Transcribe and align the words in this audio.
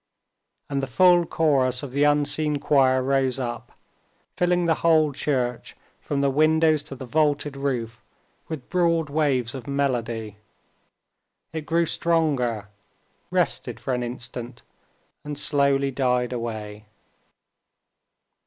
And 0.67 0.81
the 0.81 0.87
full 0.87 1.27
chorus 1.27 1.83
of 1.83 1.91
the 1.91 2.05
unseen 2.05 2.57
choir 2.57 3.03
rose 3.03 3.37
up, 3.37 3.73
filling 4.35 4.65
the 4.65 4.73
whole 4.81 5.13
church, 5.13 5.75
from 5.99 6.21
the 6.21 6.31
windows 6.31 6.81
to 6.89 6.95
the 6.95 7.05
vaulted 7.05 7.55
roof, 7.55 8.01
with 8.47 8.67
broad 8.67 9.11
waves 9.11 9.53
of 9.53 9.67
melody. 9.67 10.37
It 11.53 11.67
grew 11.67 11.85
stronger, 11.85 12.67
rested 13.29 13.79
for 13.79 13.93
an 13.93 14.01
instant, 14.01 14.63
and 15.23 15.37
slowly 15.37 15.91
died 15.91 16.33
away. 16.33 16.85